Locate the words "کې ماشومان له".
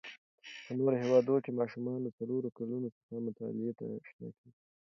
1.43-2.09